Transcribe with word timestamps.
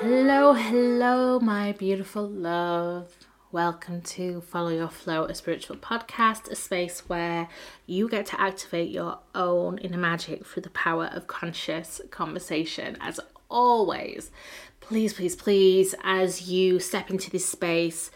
Hello, 0.00 0.52
hello, 0.54 1.38
my 1.38 1.72
beautiful 1.72 2.28
love. 2.28 3.14
Welcome 3.52 4.00
to 4.02 4.40
Follow 4.40 4.70
Your 4.70 4.88
Flow, 4.88 5.26
a 5.26 5.34
spiritual 5.34 5.76
podcast, 5.76 6.50
a 6.50 6.56
space 6.56 7.08
where 7.08 7.48
you 7.86 8.08
get 8.08 8.26
to 8.26 8.40
activate 8.40 8.90
your 8.90 9.20
own 9.36 9.78
inner 9.78 9.96
magic 9.96 10.44
through 10.44 10.62
the 10.62 10.70
power 10.70 11.06
of 11.12 11.28
conscious 11.28 12.00
conversation. 12.10 12.96
As 13.00 13.20
always, 13.48 14.32
please, 14.80 15.12
please, 15.12 15.36
please, 15.36 15.94
as 16.02 16.48
you 16.48 16.80
step 16.80 17.10
into 17.10 17.30
this 17.30 17.48
space, 17.48 18.10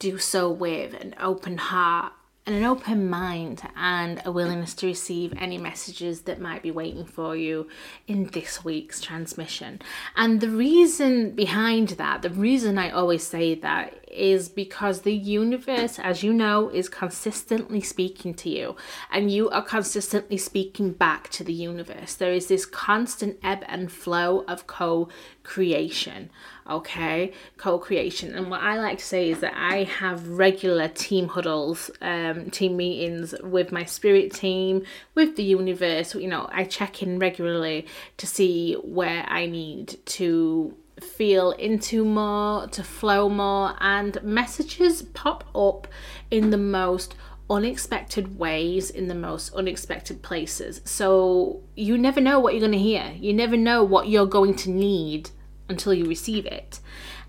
do 0.00 0.18
so 0.18 0.50
with 0.50 0.94
an 0.94 1.14
open 1.20 1.58
heart 1.58 2.12
and 2.44 2.56
an 2.56 2.64
open 2.64 3.08
mind 3.08 3.62
and 3.76 4.20
a 4.24 4.32
willingness 4.32 4.74
to 4.74 4.86
receive 4.86 5.32
any 5.36 5.58
messages 5.58 6.22
that 6.22 6.40
might 6.40 6.62
be 6.62 6.72
waiting 6.72 7.04
for 7.04 7.36
you 7.36 7.68
in 8.08 8.24
this 8.28 8.64
week's 8.64 9.00
transmission. 9.00 9.80
And 10.16 10.40
the 10.40 10.48
reason 10.48 11.30
behind 11.30 11.90
that, 11.90 12.22
the 12.22 12.30
reason 12.30 12.78
I 12.78 12.90
always 12.90 13.24
say 13.24 13.54
that 13.56 14.01
is 14.12 14.48
because 14.48 15.00
the 15.00 15.14
universe, 15.14 15.98
as 15.98 16.22
you 16.22 16.32
know, 16.32 16.68
is 16.68 16.88
consistently 16.88 17.80
speaking 17.80 18.34
to 18.34 18.48
you, 18.48 18.76
and 19.10 19.30
you 19.30 19.48
are 19.50 19.62
consistently 19.62 20.36
speaking 20.36 20.92
back 20.92 21.28
to 21.30 21.44
the 21.44 21.52
universe. 21.52 22.14
There 22.14 22.32
is 22.32 22.46
this 22.46 22.66
constant 22.66 23.38
ebb 23.42 23.64
and 23.66 23.90
flow 23.90 24.44
of 24.46 24.66
co 24.66 25.08
creation, 25.42 26.30
okay? 26.68 27.32
Co 27.56 27.78
creation. 27.78 28.34
And 28.34 28.50
what 28.50 28.62
I 28.62 28.78
like 28.78 28.98
to 28.98 29.04
say 29.04 29.30
is 29.30 29.40
that 29.40 29.54
I 29.56 29.84
have 29.84 30.28
regular 30.28 30.88
team 30.88 31.28
huddles, 31.28 31.90
um, 32.00 32.50
team 32.50 32.76
meetings 32.76 33.34
with 33.42 33.72
my 33.72 33.84
spirit 33.84 34.32
team, 34.32 34.84
with 35.14 35.36
the 35.36 35.44
universe. 35.44 36.14
You 36.14 36.28
know, 36.28 36.48
I 36.52 36.64
check 36.64 37.02
in 37.02 37.18
regularly 37.18 37.86
to 38.18 38.26
see 38.26 38.74
where 38.74 39.24
I 39.28 39.46
need 39.46 39.98
to 40.06 40.76
feel 41.02 41.50
into 41.52 42.04
more, 42.04 42.66
to 42.68 42.82
flow 42.82 43.28
more, 43.28 43.74
and 43.80 44.22
messages 44.22 45.02
pop 45.02 45.44
up 45.54 45.86
in 46.30 46.50
the 46.50 46.58
most 46.58 47.14
unexpected 47.50 48.38
ways, 48.38 48.88
in 48.90 49.08
the 49.08 49.14
most 49.14 49.54
unexpected 49.54 50.22
places. 50.22 50.80
So 50.84 51.62
you 51.76 51.98
never 51.98 52.20
know 52.20 52.40
what 52.40 52.54
you're 52.54 52.60
going 52.60 52.72
to 52.72 52.78
hear. 52.78 53.12
You 53.18 53.34
never 53.34 53.56
know 53.56 53.84
what 53.84 54.08
you're 54.08 54.26
going 54.26 54.54
to 54.56 54.70
need 54.70 55.30
until 55.68 55.92
you 55.92 56.06
receive 56.06 56.46
it. 56.46 56.80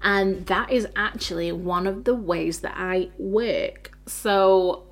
And 0.02 0.46
that 0.48 0.72
is 0.72 0.88
actually 0.96 1.52
one 1.52 1.88
of 1.88 2.04
the 2.04 2.16
ways 2.16 2.60
that 2.60 2.74
I 2.76 3.10
work. 3.18 3.98
So 4.06 4.84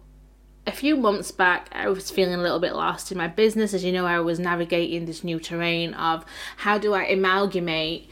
a 0.68 0.72
few 0.72 0.96
months 0.96 1.32
back, 1.32 1.70
I 1.72 1.90
was 1.90 2.12
feeling 2.12 2.36
a 2.36 2.42
little 2.42 2.60
bit 2.60 2.74
lost 2.74 3.12
in 3.12 3.18
my 3.18 3.28
business. 3.28 3.74
As 3.74 3.84
you 3.84 3.92
know, 3.92 4.06
I 4.06 4.20
was 4.20 4.40
navigating 4.40 5.06
this 5.06 5.24
new 5.24 5.40
terrain 5.40 5.94
of 5.94 6.26
how 6.58 6.78
do 6.78 6.94
I 6.94 7.06
amalgamate 7.06 8.10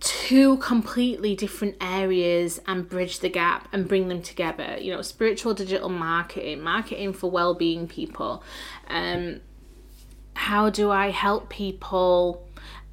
two 0.00 0.56
completely 0.58 1.36
different 1.36 1.76
areas 1.80 2.60
and 2.66 2.88
bridge 2.88 3.20
the 3.20 3.28
gap 3.28 3.68
and 3.72 3.86
bring 3.86 4.08
them 4.08 4.22
together. 4.22 4.76
You 4.80 4.94
know 4.94 5.02
spiritual 5.02 5.54
digital 5.54 5.88
marketing 5.88 6.62
marketing 6.62 7.12
for 7.12 7.30
well-being 7.30 7.86
people. 7.86 8.42
Um 8.88 9.40
how 10.34 10.70
do 10.70 10.90
i 10.90 11.10
help 11.10 11.50
people 11.50 12.46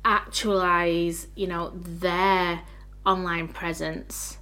actualize 0.03 1.27
you 1.35 1.47
know 1.47 1.71
their 1.75 2.61
online 3.05 3.47
presence 3.47 4.37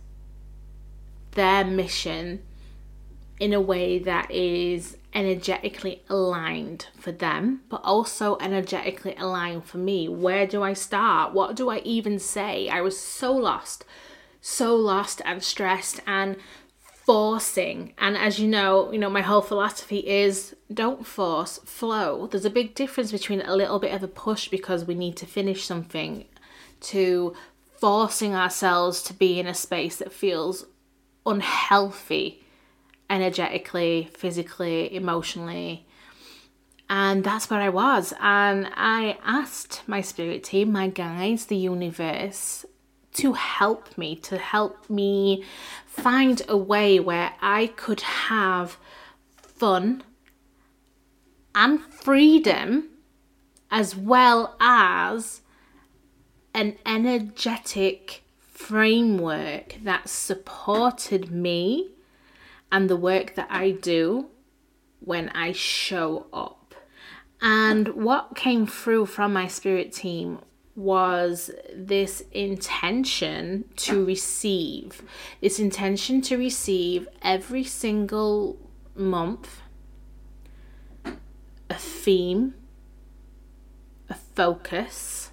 their 1.31 1.63
mission 1.63 2.41
in 3.39 3.53
a 3.53 3.61
way 3.61 3.99
that 3.99 4.31
is 4.31 4.97
energetically 5.13 6.03
aligned 6.09 6.87
for 6.97 7.11
them, 7.11 7.61
but 7.69 7.81
also 7.83 8.37
energetically 8.39 9.15
aligned 9.17 9.65
for 9.65 9.77
me. 9.77 10.07
Where 10.07 10.47
do 10.47 10.63
I 10.63 10.73
start? 10.73 11.33
What 11.33 11.55
do 11.55 11.69
I 11.69 11.79
even 11.79 12.19
say? 12.19 12.69
I 12.69 12.81
was 12.81 12.99
so 12.99 13.33
lost, 13.33 13.85
so 14.41 14.75
lost 14.75 15.21
and 15.25 15.43
stressed 15.43 15.99
and 16.07 16.37
forcing. 16.79 17.93
And 17.97 18.17
as 18.17 18.39
you 18.39 18.47
know, 18.47 18.91
you 18.91 18.97
know, 18.97 19.09
my 19.09 19.21
whole 19.21 19.41
philosophy 19.41 19.99
is 19.99 20.55
don't 20.73 21.05
force, 21.05 21.59
flow. 21.59 22.27
There's 22.27 22.45
a 22.45 22.49
big 22.49 22.73
difference 22.73 23.11
between 23.11 23.41
a 23.41 23.55
little 23.55 23.79
bit 23.79 23.93
of 23.93 24.03
a 24.03 24.07
push 24.07 24.47
because 24.47 24.85
we 24.85 24.95
need 24.95 25.15
to 25.17 25.25
finish 25.25 25.65
something 25.65 26.25
to 26.81 27.35
forcing 27.79 28.33
ourselves 28.33 29.03
to 29.03 29.13
be 29.13 29.39
in 29.39 29.47
a 29.47 29.53
space 29.53 29.97
that 29.97 30.11
feels 30.11 30.65
unhealthy 31.25 32.44
energetically, 33.09 34.09
physically, 34.13 34.93
emotionally. 34.93 35.85
And 36.89 37.23
that's 37.23 37.49
where 37.49 37.61
I 37.61 37.69
was. 37.69 38.13
And 38.19 38.69
I 38.75 39.17
asked 39.23 39.83
my 39.87 40.01
spirit 40.01 40.43
team, 40.43 40.71
my 40.71 40.87
guides, 40.87 41.45
the 41.45 41.55
universe, 41.55 42.65
to 43.13 43.33
help 43.33 43.97
me, 43.97 44.15
to 44.17 44.37
help 44.37 44.89
me 44.89 45.43
find 45.85 46.41
a 46.47 46.57
way 46.57 46.99
where 46.99 47.33
I 47.41 47.67
could 47.67 48.01
have 48.01 48.77
fun 49.37 50.03
and 51.55 51.81
freedom 51.81 52.89
as 53.71 53.95
well 53.95 54.55
as 54.59 55.41
an 56.53 56.77
energetic 56.85 58.23
framework 58.39 59.75
that 59.83 60.07
supported 60.09 61.31
me 61.31 61.91
and 62.75 62.89
the 62.89 62.97
work 62.97 63.35
that 63.35 63.47
I 63.49 63.71
do 63.71 64.25
when 64.99 65.29
I 65.29 65.53
show 65.53 66.25
up. 66.33 66.75
And 67.39 67.87
what 67.95 68.35
came 68.35 68.67
through 68.67 69.05
from 69.05 69.31
my 69.31 69.47
spirit 69.47 69.93
team 69.93 70.39
was 70.75 71.51
this 71.73 72.21
intention 72.33 73.63
to 73.77 74.03
receive, 74.03 75.03
this 75.39 75.57
intention 75.57 76.21
to 76.23 76.37
receive 76.37 77.07
every 77.21 77.63
single 77.63 78.57
month 78.93 79.61
a 81.69 81.75
theme, 81.75 82.55
a 84.09 84.15
focus, 84.15 85.31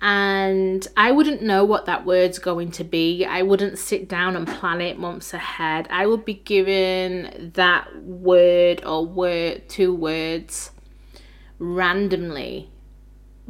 and 0.00 0.86
I 0.96 1.10
wouldn't 1.10 1.42
know 1.42 1.64
what 1.64 1.86
that 1.86 2.06
word's 2.06 2.38
going 2.38 2.70
to 2.72 2.84
be. 2.84 3.24
I 3.24 3.42
wouldn't 3.42 3.78
sit 3.78 4.08
down 4.08 4.36
and 4.36 4.46
plan 4.46 4.80
it 4.80 4.98
months 4.98 5.34
ahead. 5.34 5.88
I 5.90 6.06
would 6.06 6.24
be 6.24 6.34
given 6.34 7.52
that 7.54 8.02
word 8.02 8.84
or 8.84 9.04
word, 9.04 9.68
two 9.68 9.92
words 9.92 10.70
randomly, 11.58 12.70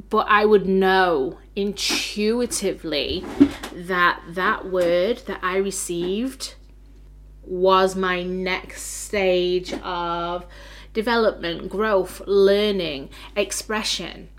but 0.08 0.26
I 0.30 0.46
would 0.46 0.66
know 0.66 1.38
intuitively 1.54 3.26
that 3.74 4.22
that 4.30 4.70
word 4.70 5.18
that 5.26 5.40
I 5.42 5.58
received 5.58 6.54
was 7.42 7.94
my 7.94 8.22
next 8.22 8.82
stage 8.82 9.74
of 9.74 10.46
development, 10.94 11.68
growth, 11.68 12.22
learning, 12.26 13.10
expression 13.36 14.30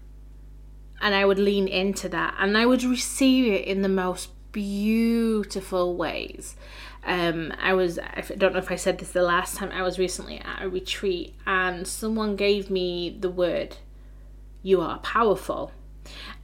and 1.02 1.16
I 1.16 1.26
would 1.26 1.40
lean 1.40 1.68
into 1.68 2.10
that 2.10 2.36
and 2.40 2.58
I 2.58 2.66
would 2.66 2.84
receive 2.84 3.52
it 3.52 3.66
in 3.66 3.82
the 3.82 3.90
most 3.90 4.30
beautiful 4.52 5.96
ways. 5.96 6.56
Um, 7.06 7.54
I 7.62 7.74
was, 7.74 7.98
I 7.98 8.22
don't 8.38 8.54
know 8.54 8.60
if 8.60 8.72
I 8.72 8.76
said 8.76 9.00
this 9.00 9.12
the 9.12 9.22
last 9.22 9.56
time, 9.56 9.72
I 9.72 9.82
was 9.82 9.98
recently 9.98 10.40
at 10.40 10.64
a 10.64 10.70
retreat 10.70 11.36
and 11.48 11.88
someone 11.88 12.36
gave 12.36 12.70
me 12.70 13.16
the 13.18 13.30
word, 13.30 13.78
You 14.62 14.82
are 14.82 15.00
powerful. 15.00 15.72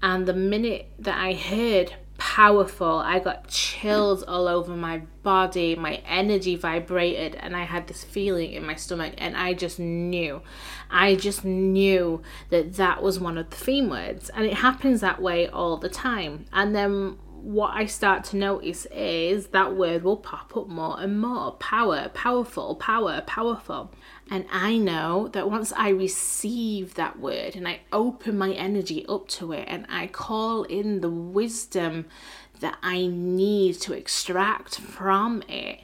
And 0.02 0.26
the 0.26 0.34
minute 0.34 0.92
that 1.00 1.20
I 1.20 1.34
heard 1.34 1.96
powerful. 2.36 2.98
I 2.98 3.20
got 3.20 3.48
chills 3.48 4.22
all 4.22 4.50
over 4.50 4.76
my 4.76 4.98
body, 5.24 5.74
my 5.74 6.02
energy 6.06 6.58
vibrated, 6.58 7.34
and 7.36 7.56
I 7.56 7.64
had 7.64 7.88
this 7.88 8.04
feeling 8.04 8.52
in 8.52 8.66
my 8.66 8.76
stomach, 8.76 9.14
and 9.18 9.38
I 9.38 9.54
just 9.54 9.80
knew. 9.80 10.42
I 10.92 11.16
just 11.16 11.46
knew 11.46 12.22
that 12.50 12.74
that 12.74 13.02
was 13.02 13.22
one 13.22 13.38
of 13.38 13.50
the 13.52 13.56
theme 13.56 13.90
words, 13.90 14.30
and 14.32 14.46
it 14.46 14.56
happens 14.56 15.00
that 15.00 15.22
way 15.22 15.48
all 15.48 15.78
the 15.78 15.88
time. 15.88 16.46
And 16.52 16.76
then 16.76 17.20
what 17.32 17.72
I 17.74 17.86
start 17.86 18.26
to 18.26 18.36
notice 18.36 18.86
is 18.88 19.48
that 19.48 19.78
word 19.78 20.04
will 20.04 20.18
pop 20.18 20.58
up 20.58 20.68
more 20.68 21.00
and 21.00 21.22
more 21.22 21.54
power, 21.54 22.12
powerful, 22.14 22.76
power, 22.76 23.22
powerful. 23.26 23.94
And 24.30 24.46
I 24.52 24.78
know 24.78 25.28
that 25.30 25.50
once 25.50 25.72
I 25.74 25.90
receive 25.90 26.96
that 26.96 27.20
word 27.20 27.56
and 27.56 27.68
I 27.68 27.82
open 27.94 28.38
my 28.38 28.52
energy 28.52 29.06
up 29.08 29.28
to 29.30 29.52
it 29.52 29.66
and 29.68 29.86
I 29.88 30.08
call 30.08 30.64
in 30.64 31.02
the 31.02 31.10
wisdom 31.10 32.06
that 32.60 32.78
I 32.82 33.06
need 33.06 33.80
to 33.82 33.94
extract 33.94 34.80
from 34.80 35.44
it, 35.48 35.82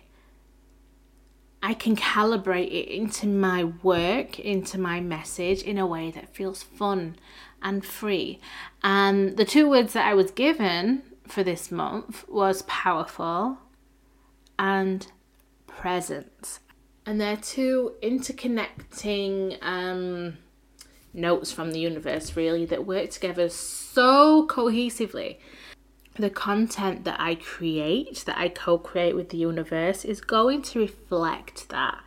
I 1.62 1.76
can 1.76 1.96
calibrate 1.96 2.72
it 2.72 2.88
into 2.88 3.28
my 3.28 3.66
work, 3.66 4.40
into 4.40 4.80
my 4.80 5.00
message 5.00 5.62
in 5.62 5.78
a 5.78 5.86
way 5.86 6.10
that 6.10 6.34
feels 6.34 6.64
fun 6.64 7.18
and 7.62 7.86
free. 7.86 8.40
And 8.84 9.38
the 9.38 9.46
two 9.46 9.70
words 9.70 9.94
that 9.94 10.08
I 10.08 10.16
was 10.16 10.32
given 10.32 11.04
for 11.28 11.44
this 11.44 11.72
month 11.72 12.28
was 12.28 12.64
powerful 12.64 13.60
and 14.58 15.06
presence 15.68 16.60
And 17.06 17.20
they're 17.20 17.38
two 17.38 17.96
interconnecting 18.04 19.58
um, 19.64 20.38
notes 21.14 21.52
from 21.52 21.72
the 21.72 21.80
universe, 21.80 22.36
really, 22.36 22.66
that 22.66 22.86
work 22.86 23.10
together 23.10 23.50
so 23.50 24.48
cohesively. 24.48 25.38
The 26.16 26.30
content 26.30 27.06
that 27.06 27.20
I 27.20 27.36
create, 27.36 28.24
that 28.26 28.38
I 28.38 28.50
co 28.50 28.78
create 28.78 29.16
with 29.16 29.30
the 29.30 29.38
universe, 29.38 30.06
is 30.06 30.22
going 30.22 30.62
to 30.64 30.80
reflect 30.80 31.70
that. 31.70 32.04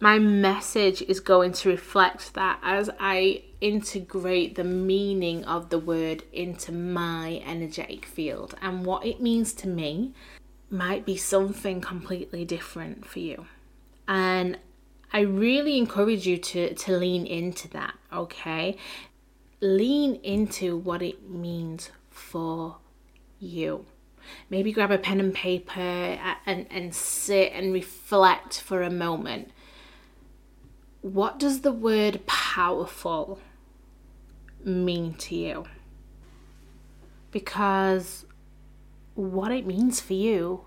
My 0.00 0.20
message 0.20 1.02
is 1.02 1.18
going 1.18 1.52
to 1.52 1.70
reflect 1.70 2.34
that 2.34 2.60
as 2.62 2.88
I 3.00 3.42
integrate 3.60 4.54
the 4.54 4.62
meaning 4.62 5.44
of 5.44 5.70
the 5.70 5.78
word 5.78 6.22
into 6.32 6.70
my 6.70 7.42
energetic 7.44 8.04
field. 8.04 8.54
And 8.62 8.86
what 8.86 9.04
it 9.04 9.20
means 9.20 9.52
to 9.54 9.68
me 9.68 10.14
might 10.70 11.04
be 11.04 11.16
something 11.16 11.80
completely 11.80 12.44
different 12.44 13.04
for 13.04 13.18
you. 13.18 13.46
And 14.08 14.58
I 15.12 15.20
really 15.20 15.76
encourage 15.76 16.26
you 16.26 16.38
to, 16.38 16.74
to 16.74 16.96
lean 16.96 17.26
into 17.26 17.68
that, 17.68 17.94
okay? 18.12 18.76
Lean 19.60 20.16
into 20.16 20.76
what 20.76 21.02
it 21.02 21.28
means 21.28 21.90
for 22.10 22.78
you. 23.38 23.84
Maybe 24.50 24.72
grab 24.72 24.90
a 24.90 24.98
pen 24.98 25.20
and 25.20 25.34
paper 25.34 25.80
and, 25.80 26.66
and 26.70 26.94
sit 26.94 27.52
and 27.52 27.72
reflect 27.72 28.60
for 28.60 28.82
a 28.82 28.90
moment. 28.90 29.50
What 31.02 31.38
does 31.38 31.60
the 31.60 31.72
word 31.72 32.26
powerful 32.26 33.40
mean 34.64 35.14
to 35.14 35.34
you? 35.34 35.64
Because 37.30 38.26
what 39.14 39.52
it 39.52 39.66
means 39.66 40.00
for 40.00 40.14
you 40.14 40.64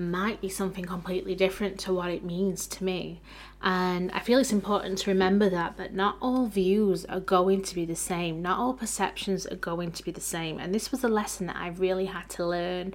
might 0.00 0.40
be 0.40 0.48
something 0.48 0.84
completely 0.84 1.34
different 1.34 1.78
to 1.80 1.94
what 1.94 2.10
it 2.10 2.24
means 2.24 2.66
to 2.66 2.84
me. 2.84 3.20
And 3.62 4.10
I 4.12 4.20
feel 4.20 4.38
it's 4.38 4.52
important 4.52 4.98
to 4.98 5.10
remember 5.10 5.50
that 5.50 5.76
that 5.76 5.92
not 5.92 6.16
all 6.20 6.46
views 6.46 7.04
are 7.04 7.20
going 7.20 7.62
to 7.62 7.74
be 7.74 7.84
the 7.84 7.96
same, 7.96 8.40
not 8.40 8.58
all 8.58 8.72
perceptions 8.72 9.46
are 9.46 9.56
going 9.56 9.92
to 9.92 10.02
be 10.02 10.10
the 10.10 10.20
same. 10.20 10.58
And 10.58 10.74
this 10.74 10.90
was 10.90 11.04
a 11.04 11.08
lesson 11.08 11.46
that 11.46 11.56
I 11.56 11.68
really 11.68 12.06
had 12.06 12.28
to 12.30 12.46
learn 12.46 12.94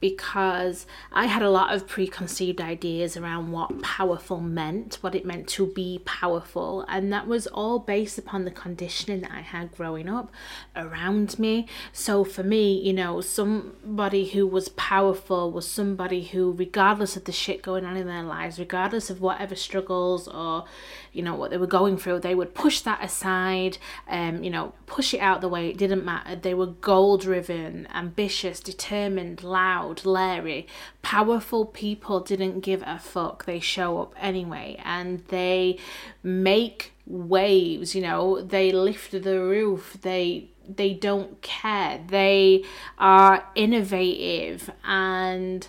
because 0.00 0.86
I 1.12 1.26
had 1.26 1.42
a 1.42 1.50
lot 1.50 1.74
of 1.74 1.86
preconceived 1.86 2.60
ideas 2.60 3.16
around 3.16 3.52
what 3.52 3.82
powerful 3.82 4.40
meant, 4.40 4.98
what 5.00 5.14
it 5.14 5.26
meant 5.26 5.48
to 5.48 5.66
be 5.66 6.00
powerful, 6.04 6.84
and 6.88 7.12
that 7.12 7.26
was 7.26 7.46
all 7.48 7.78
based 7.78 8.18
upon 8.18 8.44
the 8.44 8.50
conditioning 8.50 9.22
that 9.22 9.32
I 9.32 9.40
had 9.40 9.72
growing 9.72 10.08
up 10.08 10.30
around 10.76 11.38
me. 11.38 11.66
So 11.92 12.24
for 12.24 12.42
me, 12.42 12.80
you 12.80 12.92
know, 12.92 13.20
somebody 13.20 14.28
who 14.28 14.46
was 14.46 14.68
powerful 14.70 15.50
was 15.50 15.68
somebody 15.68 16.24
who, 16.24 16.52
regardless 16.52 17.16
of 17.16 17.24
the 17.24 17.32
shit 17.32 17.62
going 17.62 17.84
on 17.84 17.96
in 17.96 18.06
their 18.06 18.22
lives, 18.22 18.58
regardless 18.58 19.10
of 19.10 19.20
whatever 19.20 19.56
struggles 19.98 20.28
or, 20.28 20.64
you 21.12 21.22
know, 21.22 21.34
what 21.34 21.50
they 21.50 21.56
were 21.56 21.66
going 21.66 21.96
through, 21.96 22.20
they 22.20 22.34
would 22.34 22.54
push 22.54 22.80
that 22.82 23.02
aside, 23.02 23.78
um, 24.08 24.42
you 24.42 24.50
know, 24.50 24.72
push 24.86 25.14
it 25.14 25.18
out 25.18 25.40
the 25.40 25.48
way. 25.48 25.68
It 25.68 25.78
didn't 25.78 26.04
matter. 26.04 26.36
They 26.36 26.54
were 26.54 26.66
goal 26.66 27.18
driven, 27.18 27.88
ambitious, 27.94 28.60
determined, 28.60 29.42
loud 29.42 30.04
Larry. 30.04 30.66
Powerful 31.02 31.66
people 31.66 32.20
didn't 32.20 32.60
give 32.60 32.82
a 32.86 32.98
fuck. 32.98 33.44
They 33.44 33.60
show 33.60 33.98
up 34.00 34.14
anyway 34.18 34.80
and 34.84 35.24
they 35.28 35.78
make 36.22 36.92
waves, 37.06 37.94
you 37.94 38.02
know, 38.02 38.40
they 38.42 38.70
lift 38.70 39.12
the 39.12 39.40
roof, 39.40 39.96
they 40.02 40.50
they 40.76 40.92
don't 40.92 41.40
care. 41.40 41.98
They 42.06 42.62
are 42.98 43.48
innovative 43.54 44.70
and 44.84 45.66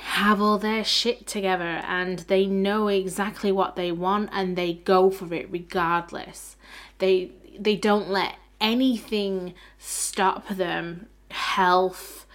have 0.00 0.40
all 0.40 0.58
their 0.58 0.84
shit 0.84 1.26
together 1.26 1.82
and 1.84 2.20
they 2.20 2.46
know 2.46 2.88
exactly 2.88 3.52
what 3.52 3.76
they 3.76 3.92
want 3.92 4.30
and 4.32 4.56
they 4.56 4.74
go 4.74 5.10
for 5.10 5.32
it 5.34 5.50
regardless. 5.50 6.56
They 6.98 7.32
they 7.58 7.76
don't 7.76 8.10
let 8.10 8.36
anything 8.60 9.54
stop 9.78 10.48
them 10.48 11.06
health 11.30 12.26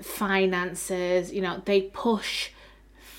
finances, 0.00 1.32
you 1.32 1.40
know, 1.40 1.62
they 1.64 1.82
push 1.82 2.50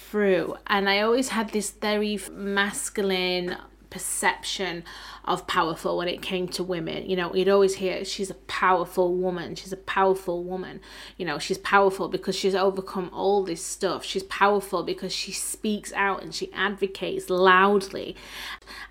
through. 0.09 0.55
And 0.67 0.89
I 0.89 1.01
always 1.01 1.29
had 1.29 1.49
this 1.49 1.71
very 1.71 2.19
masculine 2.31 3.57
perception 3.89 4.83
of 5.23 5.47
powerful 5.47 5.97
when 5.97 6.07
it 6.07 6.21
came 6.21 6.47
to 6.49 6.63
women. 6.63 7.09
You 7.09 7.15
know, 7.15 7.33
you'd 7.33 7.49
always 7.49 7.75
hear 7.75 8.05
she's 8.05 8.29
a 8.29 8.35
powerful 8.35 9.15
woman. 9.15 9.55
She's 9.55 9.73
a 9.73 9.77
powerful 9.77 10.43
woman. 10.43 10.81
You 11.17 11.25
know, 11.25 11.39
she's 11.39 11.57
powerful 11.57 12.07
because 12.07 12.35
she's 12.35 12.55
overcome 12.55 13.09
all 13.13 13.43
this 13.43 13.63
stuff. 13.63 14.03
She's 14.03 14.23
powerful 14.23 14.83
because 14.83 15.13
she 15.13 15.31
speaks 15.31 15.91
out 15.93 16.21
and 16.21 16.33
she 16.33 16.51
advocates 16.53 17.29
loudly 17.29 18.15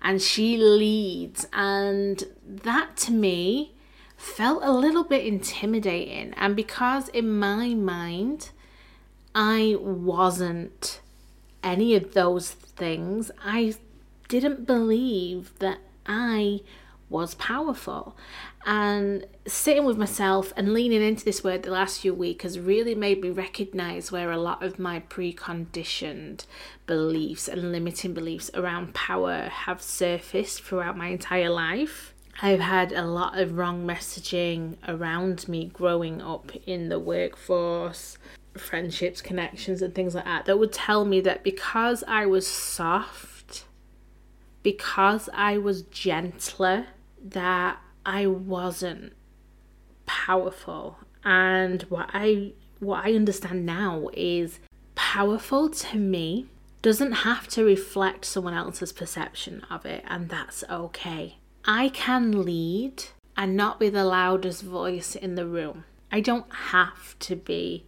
and 0.01 0.21
she 0.21 0.57
leads. 0.57 1.47
And 1.53 2.23
that 2.45 2.97
to 2.97 3.11
me 3.11 3.75
felt 4.17 4.63
a 4.63 4.71
little 4.71 5.03
bit 5.03 5.25
intimidating. 5.25 6.33
And 6.35 6.55
because 6.55 7.09
in 7.09 7.37
my 7.37 7.73
mind, 7.73 8.49
I 9.33 9.75
wasn't 9.79 11.01
any 11.65 11.95
of 11.95 12.13
those 12.13 12.51
things, 12.51 13.31
I 13.43 13.75
didn't 14.27 14.65
believe 14.65 15.57
that 15.59 15.79
I 16.05 16.61
was 17.09 17.35
powerful. 17.35 18.17
And 18.65 19.27
sitting 19.45 19.85
with 19.85 19.97
myself 19.97 20.51
and 20.57 20.73
leaning 20.73 21.03
into 21.03 21.23
this 21.23 21.43
word 21.43 21.63
the 21.63 21.71
last 21.71 22.01
few 22.01 22.13
weeks 22.13 22.43
has 22.43 22.59
really 22.59 22.95
made 22.95 23.21
me 23.21 23.29
recognize 23.29 24.11
where 24.11 24.31
a 24.31 24.37
lot 24.37 24.63
of 24.63 24.79
my 24.79 25.01
preconditioned 25.01 26.45
beliefs 26.87 27.47
and 27.47 27.71
limiting 27.71 28.13
beliefs 28.13 28.49
around 28.55 28.95
power 28.95 29.49
have 29.49 29.81
surfaced 29.81 30.63
throughout 30.63 30.97
my 30.97 31.07
entire 31.07 31.49
life. 31.49 32.13
I've 32.41 32.59
had 32.59 32.91
a 32.91 33.05
lot 33.05 33.39
of 33.39 33.57
wrong 33.57 33.85
messaging 33.85 34.75
around 34.87 35.47
me 35.47 35.69
growing 35.71 36.21
up 36.21 36.51
in 36.65 36.89
the 36.89 36.99
workforce, 36.99 38.17
friendships, 38.57 39.21
connections, 39.21 39.81
and 39.81 39.93
things 39.93 40.15
like 40.15 40.25
that 40.25 40.45
that 40.45 40.59
would 40.59 40.73
tell 40.73 41.05
me 41.05 41.21
that 41.21 41.43
because 41.43 42.03
I 42.07 42.25
was 42.25 42.47
soft, 42.47 43.34
because 44.65 45.29
I 45.31 45.59
was 45.59 45.83
gentler, 45.83 46.87
that 47.23 47.77
I 48.03 48.25
wasn't 48.25 49.13
powerful. 50.07 50.97
And 51.23 51.83
what 51.83 52.09
I 52.13 52.53
what 52.79 53.05
I 53.05 53.13
understand 53.13 53.63
now 53.67 54.09
is 54.13 54.59
powerful 54.95 55.69
to 55.69 55.97
me 55.97 56.47
doesn't 56.81 57.11
have 57.11 57.47
to 57.49 57.63
reflect 57.63 58.25
someone 58.25 58.55
else's 58.55 58.91
perception 58.91 59.61
of 59.69 59.85
it, 59.85 60.03
and 60.07 60.29
that's 60.29 60.63
okay. 60.67 61.37
I 61.65 61.89
can 61.89 62.43
lead 62.43 63.03
and 63.37 63.55
not 63.55 63.79
be 63.79 63.89
the 63.89 64.03
loudest 64.03 64.63
voice 64.63 65.15
in 65.15 65.35
the 65.35 65.45
room. 65.45 65.83
I 66.11 66.21
don't 66.21 66.51
have 66.73 67.19
to 67.19 67.35
be 67.35 67.85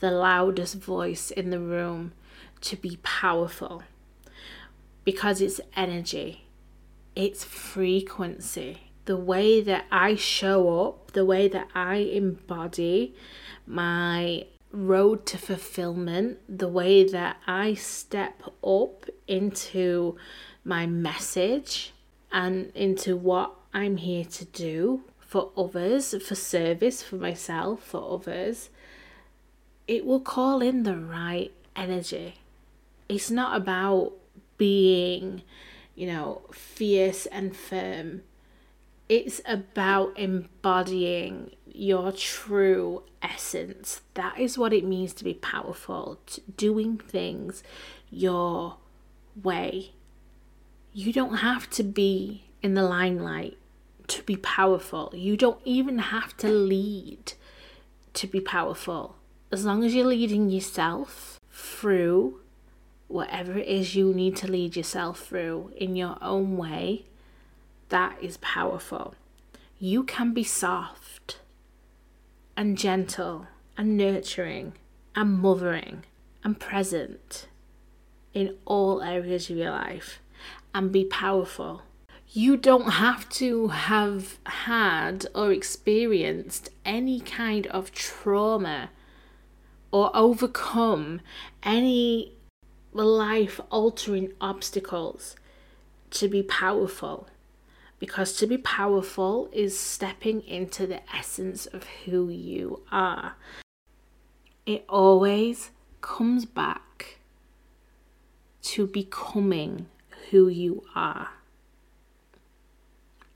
the 0.00 0.10
loudest 0.10 0.74
voice 0.74 1.30
in 1.30 1.48
the 1.48 1.60
room 1.60 2.12
to 2.60 2.76
be 2.76 2.98
powerful 3.02 3.84
because 5.10 5.40
it's 5.40 5.60
energy, 5.74 6.46
it's 7.16 7.42
frequency. 7.42 8.78
The 9.06 9.16
way 9.16 9.60
that 9.60 9.86
I 9.90 10.14
show 10.14 10.58
up, 10.84 11.10
the 11.14 11.24
way 11.24 11.48
that 11.48 11.66
I 11.74 11.96
embody 11.96 13.16
my 13.66 14.46
road 14.70 15.26
to 15.26 15.36
fulfillment, 15.36 16.38
the 16.48 16.68
way 16.68 17.02
that 17.02 17.38
I 17.44 17.74
step 17.74 18.40
up 18.62 19.06
into 19.26 20.16
my 20.64 20.86
message 20.86 21.92
and 22.30 22.70
into 22.76 23.16
what 23.16 23.50
I'm 23.74 23.96
here 23.96 24.26
to 24.26 24.44
do 24.44 25.02
for 25.18 25.50
others, 25.56 26.14
for 26.24 26.36
service, 26.36 27.02
for 27.02 27.16
myself, 27.16 27.82
for 27.82 28.14
others, 28.14 28.70
it 29.88 30.06
will 30.06 30.20
call 30.20 30.62
in 30.62 30.84
the 30.84 30.96
right 30.96 31.52
energy. 31.74 32.34
It's 33.08 33.28
not 33.28 33.56
about 33.56 34.12
being, 34.60 35.42
you 35.96 36.06
know, 36.06 36.42
fierce 36.52 37.26
and 37.26 37.56
firm. 37.56 38.22
It's 39.08 39.40
about 39.44 40.16
embodying 40.16 41.50
your 41.66 42.12
true 42.12 43.02
essence. 43.22 44.02
That 44.14 44.38
is 44.38 44.56
what 44.56 44.72
it 44.72 44.84
means 44.84 45.12
to 45.14 45.24
be 45.24 45.34
powerful, 45.34 46.20
to 46.26 46.42
doing 46.56 46.98
things 46.98 47.64
your 48.10 48.76
way 49.42 49.92
you 50.92 51.12
don't 51.12 51.36
have 51.36 51.70
to 51.70 51.82
be 51.82 52.44
in 52.62 52.74
the 52.74 52.82
limelight 52.82 53.56
to 54.08 54.22
be 54.22 54.36
powerful. 54.36 55.12
You 55.14 55.36
don't 55.36 55.60
even 55.64 55.98
have 55.98 56.36
to 56.38 56.48
lead 56.48 57.34
to 58.14 58.26
be 58.26 58.40
powerful. 58.40 59.16
As 59.52 59.64
long 59.64 59.84
as 59.84 59.94
you're 59.94 60.06
leading 60.06 60.50
yourself 60.50 61.38
through 61.50 62.40
whatever 63.10 63.58
it 63.58 63.66
is 63.66 63.94
you 63.94 64.14
need 64.14 64.36
to 64.36 64.50
lead 64.50 64.76
yourself 64.76 65.26
through 65.26 65.72
in 65.76 65.96
your 65.96 66.16
own 66.22 66.56
way, 66.56 67.04
that 67.88 68.16
is 68.22 68.36
powerful. 68.38 69.14
You 69.78 70.04
can 70.04 70.32
be 70.32 70.44
soft 70.44 71.38
and 72.56 72.78
gentle 72.78 73.46
and 73.76 73.96
nurturing 73.96 74.74
and 75.14 75.38
mothering 75.38 76.04
and 76.44 76.60
present 76.60 77.48
in 78.32 78.56
all 78.64 79.02
areas 79.02 79.50
of 79.50 79.56
your 79.56 79.70
life 79.70 80.20
and 80.74 80.92
be 80.92 81.04
powerful. 81.04 81.82
You 82.32 82.56
don't 82.56 82.92
have 82.92 83.28
to 83.30 83.68
have 83.68 84.38
had 84.46 85.26
or 85.34 85.50
experienced 85.50 86.70
any 86.84 87.20
kind 87.20 87.66
of 87.66 87.90
trauma 87.90 88.90
or 89.90 90.14
overcome 90.14 91.20
any 91.64 92.34
life 92.92 93.60
altering 93.70 94.32
obstacles 94.40 95.36
to 96.10 96.28
be 96.28 96.42
powerful. 96.42 97.28
Because 97.98 98.32
to 98.34 98.46
be 98.46 98.56
powerful 98.58 99.48
is 99.52 99.78
stepping 99.78 100.40
into 100.42 100.86
the 100.86 101.00
essence 101.14 101.66
of 101.66 101.84
who 102.04 102.30
you 102.30 102.82
are. 102.90 103.36
It 104.64 104.84
always 104.88 105.70
comes 106.00 106.46
back 106.46 107.18
to 108.62 108.86
becoming 108.86 109.86
who 110.30 110.48
you 110.48 110.82
are. 110.94 111.30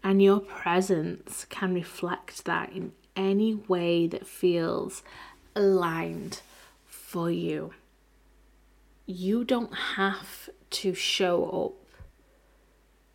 And 0.03 0.23
your 0.23 0.41
presence 0.41 1.47
can 1.49 1.75
reflect 1.75 2.45
that 2.45 2.73
in 2.73 2.93
any 3.17 3.55
way 3.55 4.07
that 4.07 4.27
feels 4.27 5.03
aligned 5.55 6.41
for 6.87 7.31
you. 7.31 7.73
You 9.07 9.45
don't 9.45 9.75
have 9.75 10.49
to 10.71 10.95
show 10.95 11.45
up 11.67 12.05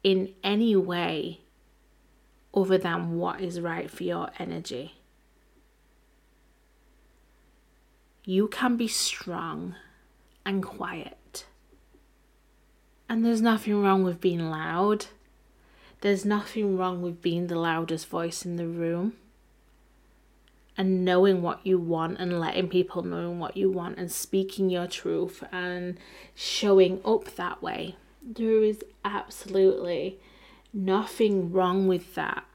in 0.04 0.34
any 0.44 0.76
way 0.76 1.42
other 2.54 2.78
than 2.78 3.18
what 3.18 3.42
is 3.42 3.60
right 3.60 3.90
for 3.90 4.04
your 4.04 4.30
energy. 4.38 4.96
You 8.24 8.48
can 8.48 8.78
be 8.78 8.88
strong 8.88 9.76
and 10.46 10.64
quiet. 10.64 11.46
And 13.08 13.26
there's 13.26 13.42
nothing 13.42 13.82
wrong 13.82 14.04
with 14.04 14.22
being 14.22 14.52
loud. 14.52 15.08
There's 16.02 16.26
nothing 16.26 16.78
wrong 16.78 17.02
with 17.02 17.22
being 17.22 17.48
the 17.48 17.60
loudest 17.60 18.08
voice 18.08 18.46
in 18.46 18.56
the 18.56 18.68
room 18.68 19.14
and 20.80 21.04
knowing 21.04 21.42
what 21.42 21.60
you 21.68 21.78
want 21.78 22.18
and 22.20 22.40
letting 22.40 22.70
people 22.70 23.04
know 23.04 23.30
what 23.30 23.58
you 23.58 23.70
want 23.70 23.98
and 23.98 24.10
speaking 24.10 24.70
your 24.70 24.88
truth 24.88 25.44
and 25.52 25.98
showing 26.34 27.02
up 27.04 27.36
that 27.36 27.62
way. 27.62 27.98
There 28.24 28.64
is 28.64 28.82
absolutely 29.04 30.20
nothing 30.74 31.52
wrong 31.52 31.90
with 31.90 32.16
that. 32.16 32.46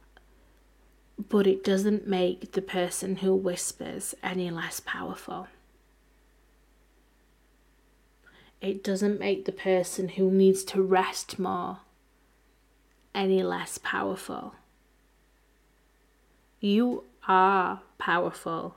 But 1.28 1.46
it 1.46 1.62
doesn't 1.62 2.06
make 2.06 2.52
the 2.52 2.62
person 2.62 3.16
who 3.16 3.34
whispers 3.34 4.14
any 4.22 4.50
less 4.50 4.80
powerful. 4.80 5.48
It 8.62 8.82
doesn't 8.82 9.20
make 9.20 9.44
the 9.44 9.52
person 9.52 10.08
who 10.08 10.30
needs 10.30 10.64
to 10.64 10.80
rest 10.80 11.38
more 11.38 11.80
any 13.14 13.42
less 13.42 13.76
powerful. 13.76 14.54
You 16.58 17.04
are 17.28 17.82
powerful. 18.04 18.76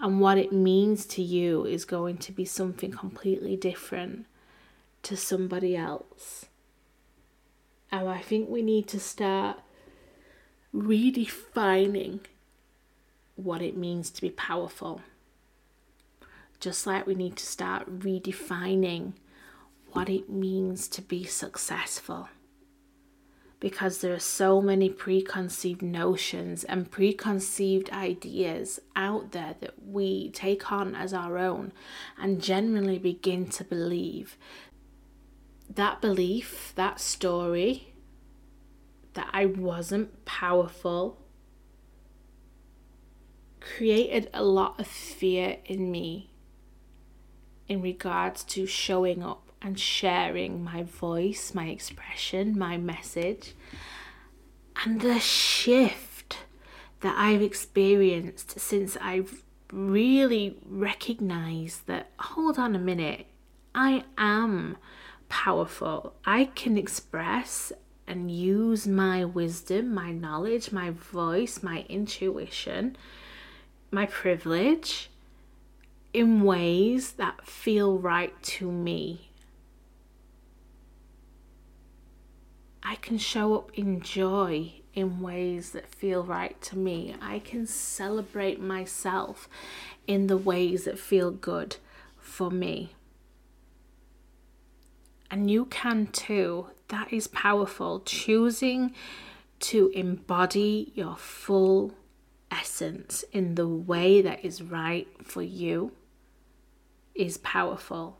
And 0.00 0.18
what 0.18 0.38
it 0.38 0.50
means 0.50 1.04
to 1.06 1.22
you 1.22 1.66
is 1.66 1.84
going 1.84 2.16
to 2.18 2.32
be 2.32 2.46
something 2.46 2.90
completely 2.90 3.54
different 3.54 4.24
to 5.02 5.14
somebody 5.14 5.76
else. 5.76 6.46
And 7.92 8.08
I 8.08 8.22
think 8.22 8.48
we 8.48 8.62
need 8.62 8.88
to 8.88 8.98
start 8.98 9.58
redefining 10.74 12.20
what 13.34 13.60
it 13.60 13.76
means 13.76 14.10
to 14.12 14.22
be 14.22 14.30
powerful. 14.30 15.02
Just 16.58 16.86
like 16.86 17.06
we 17.06 17.14
need 17.14 17.36
to 17.36 17.44
start 17.44 18.00
redefining 18.00 19.12
what 19.92 20.08
it 20.08 20.30
means 20.30 20.88
to 20.88 21.02
be 21.02 21.24
successful 21.24 22.30
because 23.58 23.98
there 23.98 24.12
are 24.12 24.18
so 24.18 24.60
many 24.60 24.90
preconceived 24.90 25.80
notions 25.80 26.62
and 26.64 26.90
preconceived 26.90 27.90
ideas 27.90 28.78
out 28.94 29.32
there 29.32 29.54
that 29.60 29.74
we 29.82 30.30
take 30.30 30.70
on 30.70 30.94
as 30.94 31.14
our 31.14 31.38
own 31.38 31.72
and 32.18 32.42
generally 32.42 32.98
begin 32.98 33.48
to 33.48 33.64
believe. 33.64 34.36
That 35.68 36.00
belief, 36.00 36.72
that 36.76 37.00
story, 37.00 37.94
that 39.14 39.28
I 39.32 39.46
wasn't 39.46 40.24
powerful, 40.26 41.18
created 43.60 44.28
a 44.32 44.44
lot 44.44 44.78
of 44.78 44.86
fear 44.86 45.56
in 45.64 45.90
me 45.90 46.30
in 47.68 47.82
regards 47.82 48.44
to 48.44 48.66
showing 48.66 49.22
up 49.22 49.45
and 49.66 49.80
sharing 49.80 50.62
my 50.62 50.84
voice, 50.84 51.52
my 51.52 51.66
expression, 51.66 52.56
my 52.56 52.76
message. 52.76 53.52
And 54.84 55.00
the 55.00 55.18
shift 55.18 56.38
that 57.00 57.16
I've 57.18 57.42
experienced 57.42 58.60
since 58.60 58.96
I've 59.00 59.42
really 59.72 60.56
recognized 60.64 61.88
that, 61.88 62.12
hold 62.16 62.60
on 62.60 62.76
a 62.76 62.78
minute, 62.78 63.26
I 63.74 64.04
am 64.16 64.76
powerful. 65.28 66.14
I 66.24 66.44
can 66.54 66.78
express 66.78 67.72
and 68.06 68.30
use 68.30 68.86
my 68.86 69.24
wisdom, 69.24 69.92
my 69.92 70.12
knowledge, 70.12 70.70
my 70.70 70.90
voice, 70.90 71.64
my 71.64 71.84
intuition, 71.88 72.96
my 73.90 74.06
privilege 74.06 75.10
in 76.12 76.44
ways 76.44 77.14
that 77.14 77.44
feel 77.44 77.98
right 77.98 78.40
to 78.44 78.70
me 78.70 79.25
I 82.88 82.94
can 82.94 83.18
show 83.18 83.56
up 83.56 83.72
in 83.74 84.00
joy 84.00 84.74
in 84.94 85.20
ways 85.20 85.72
that 85.72 85.92
feel 85.92 86.22
right 86.22 86.60
to 86.62 86.78
me. 86.78 87.16
I 87.20 87.40
can 87.40 87.66
celebrate 87.66 88.60
myself 88.60 89.48
in 90.06 90.28
the 90.28 90.36
ways 90.36 90.84
that 90.84 90.96
feel 90.96 91.32
good 91.32 91.78
for 92.16 92.48
me. 92.48 92.92
And 95.32 95.50
you 95.50 95.64
can 95.64 96.06
too. 96.06 96.68
That 96.86 97.12
is 97.12 97.26
powerful. 97.26 98.02
Choosing 98.06 98.94
to 99.58 99.88
embody 99.88 100.92
your 100.94 101.16
full 101.16 101.92
essence 102.52 103.24
in 103.32 103.56
the 103.56 103.66
way 103.66 104.22
that 104.22 104.44
is 104.44 104.62
right 104.62 105.08
for 105.24 105.42
you 105.42 105.90
is 107.16 107.36
powerful. 107.38 108.18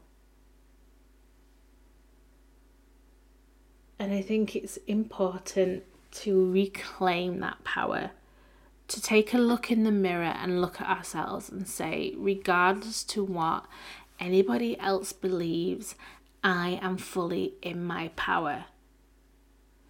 And 3.99 4.12
I 4.12 4.21
think 4.21 4.55
it's 4.55 4.76
important 4.87 5.85
to 6.12 6.50
reclaim 6.50 7.41
that 7.41 7.62
power, 7.65 8.11
to 8.88 9.00
take 9.00 9.35
a 9.35 9.38
look 9.38 9.71
in 9.71 9.85
the 9.85 9.91
mirror 9.91 10.35
and 10.38 10.61
look 10.61 10.81
at 10.81 10.88
ourselves 10.88 11.49
and 11.49 11.67
say, 11.67 12.15
regardless 12.17 13.03
to 13.05 13.25
what 13.25 13.67
anybody 14.21 14.79
else 14.79 15.12
believes, 15.12 15.95
I 16.45 16.79
am 16.83 16.97
fully 16.97 17.55
in 17.62 17.85
my 17.85 18.09
power. 18.17 18.67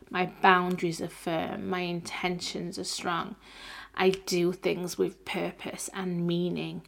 My 0.08 0.30
boundaries 0.40 1.00
are 1.00 1.08
firm, 1.08 1.68
my 1.68 1.80
intentions 1.80 2.78
are 2.78 2.84
strong. 2.84 3.36
I 3.94 4.10
do 4.10 4.52
things 4.52 4.96
with 4.96 5.24
purpose 5.24 5.90
and 5.92 6.26
meaning. 6.26 6.82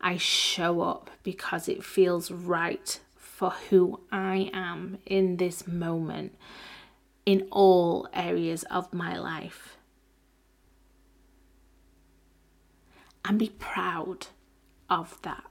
I 0.00 0.18
show 0.18 0.82
up 0.82 1.10
because 1.22 1.68
it 1.68 1.82
feels 1.82 2.30
right 2.30 3.00
for 3.34 3.50
who 3.68 3.98
I 4.12 4.48
am 4.52 4.98
in 5.04 5.38
this 5.38 5.66
moment 5.66 6.38
in 7.26 7.48
all 7.50 8.06
areas 8.12 8.62
of 8.70 8.94
my 8.94 9.18
life. 9.18 9.76
And 13.24 13.36
be 13.36 13.48
proud 13.48 14.28
of 14.88 15.20
that. 15.22 15.42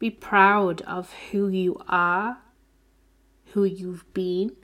Be 0.00 0.10
proud 0.10 0.80
of 0.82 1.12
who 1.30 1.46
you 1.46 1.80
are, 1.86 2.38
who 3.52 3.62
you've 3.62 4.12
been, 4.12 4.56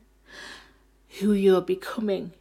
who 1.21 1.35
you're 1.35 1.61
becoming. 1.61 2.33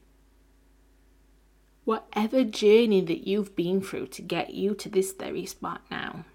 Whatever 1.83 2.43
journey 2.43 3.01
that 3.01 3.27
you've 3.27 3.55
been 3.55 3.79
through 3.79 4.07
to 4.07 4.23
get 4.23 4.55
you 4.55 4.73
to 4.73 4.89
this 4.89 5.11
very 5.11 5.45
spot 5.45 5.81
now 5.91 6.25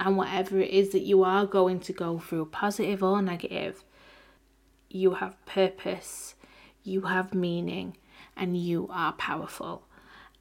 and 0.00 0.16
whatever 0.16 0.60
it 0.60 0.70
is 0.70 0.90
that 0.90 1.02
you 1.02 1.24
are 1.24 1.46
going 1.46 1.80
to 1.80 1.92
go 1.92 2.18
through, 2.18 2.46
positive 2.46 3.02
or 3.02 3.20
negative, 3.20 3.84
you 4.88 5.14
have 5.14 5.44
purpose, 5.44 6.34
you 6.82 7.02
have 7.02 7.34
meaning, 7.34 7.96
and 8.36 8.56
you 8.56 8.88
are 8.90 9.12
powerful. 9.12 9.84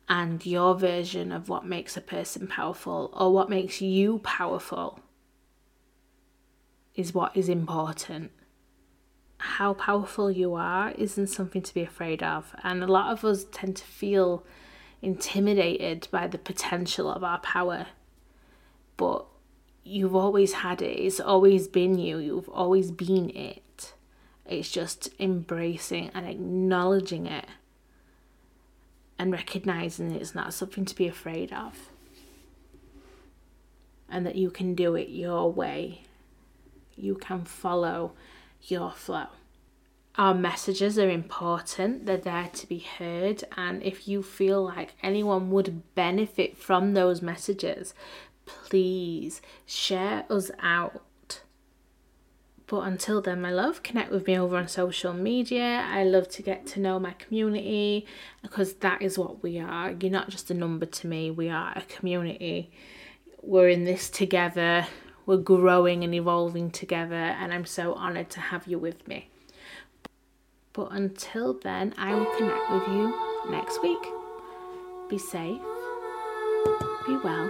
And 0.09 0.45
your 0.45 0.75
version 0.75 1.31
of 1.31 1.49
what 1.49 1.65
makes 1.65 1.97
a 1.97 2.01
person 2.01 2.47
powerful 2.47 3.11
or 3.13 3.33
what 3.33 3.49
makes 3.49 3.81
you 3.81 4.19
powerful 4.19 5.01
is 6.95 7.13
what 7.13 7.35
is 7.35 7.49
important. 7.49 8.31
How 9.39 9.73
powerful 9.73 10.31
you 10.31 10.53
are 10.53 10.91
isn't 10.91 11.27
something 11.27 11.61
to 11.61 11.73
be 11.73 11.81
afraid 11.81 12.23
of. 12.23 12.55
And 12.63 12.83
a 12.83 12.87
lot 12.87 13.11
of 13.11 13.25
us 13.25 13.45
tend 13.51 13.75
to 13.77 13.83
feel 13.83 14.45
intimidated 15.01 16.07
by 16.09 16.27
the 16.27 16.37
potential 16.37 17.11
of 17.11 17.23
our 17.23 17.39
power. 17.39 17.87
But 18.95 19.25
you've 19.87 20.15
always 20.15 20.53
had 20.53 20.81
it, 20.81 20.99
it's 20.99 21.19
always 21.19 21.67
been 21.67 21.97
you, 21.97 22.17
you've 22.17 22.49
always 22.49 22.91
been 22.91 23.29
it. 23.29 23.93
It's 24.45 24.71
just 24.71 25.09
embracing 25.19 26.11
and 26.13 26.25
acknowledging 26.25 27.25
it 27.27 27.45
and 29.19 29.31
recognizing 29.31 30.11
it's 30.11 30.35
not 30.35 30.53
something 30.53 30.85
to 30.85 30.95
be 30.95 31.07
afraid 31.07 31.51
of. 31.51 31.89
And 34.09 34.25
that 34.25 34.35
you 34.35 34.49
can 34.49 34.73
do 34.73 34.95
it 34.95 35.09
your 35.09 35.51
way. 35.51 36.03
You 36.95 37.15
can 37.15 37.43
follow 37.43 38.13
your 38.61 38.91
flow. 38.91 39.27
Our 40.17 40.33
messages 40.33 40.97
are 40.97 41.09
important, 41.09 42.07
they're 42.07 42.17
there 42.17 42.49
to 42.51 42.67
be 42.67 42.79
heard. 42.79 43.43
And 43.55 43.83
if 43.83 44.07
you 44.07 44.23
feel 44.23 44.63
like 44.63 44.95
anyone 45.03 45.51
would 45.51 45.93
benefit 45.93 46.57
from 46.57 46.93
those 46.93 47.21
messages, 47.21 47.93
please 48.47 49.41
share 49.65 50.25
us 50.29 50.49
out. 50.59 51.03
But 52.67 52.81
until 52.81 53.21
then, 53.21 53.39
my 53.41 53.51
love, 53.51 53.81
connect 53.81 54.11
with 54.11 54.27
me 54.27 54.37
over 54.37 54.57
on 54.57 54.67
social 54.67 55.13
media. 55.13 55.85
I 55.87 56.03
love 56.03 56.27
to 56.29 56.41
get 56.41 56.65
to 56.67 56.81
know 56.81 56.99
my 56.99 57.13
community 57.13 58.05
because 58.41 58.73
that 58.75 59.01
is 59.01 59.17
what 59.17 59.41
we 59.41 59.57
are. 59.57 59.91
You're 59.91 60.11
not 60.11 60.29
just 60.29 60.51
a 60.51 60.53
number 60.53 60.85
to 60.85 61.07
me, 61.07 61.31
we 61.31 61.49
are 61.49 61.71
a 61.75 61.81
community. 61.83 62.69
We're 63.41 63.69
in 63.69 63.85
this 63.85 64.09
together, 64.09 64.85
we're 65.25 65.37
growing 65.37 66.03
and 66.03 66.13
evolving 66.13 66.71
together, 66.71 67.15
and 67.15 67.53
I'm 67.53 67.65
so 67.65 67.93
honoured 67.93 68.29
to 68.31 68.41
have 68.41 68.67
you 68.67 68.77
with 68.77 69.07
me. 69.07 69.29
But 70.73 70.91
until 70.91 71.53
then, 71.53 71.93
I 71.97 72.13
will 72.13 72.25
connect 72.35 72.69
with 72.69 72.87
you 72.89 73.49
next 73.49 73.81
week. 73.81 74.05
Be 75.09 75.17
safe, 75.17 75.61
be 77.05 77.15
well, 77.23 77.49